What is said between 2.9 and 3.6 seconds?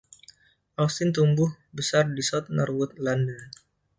London.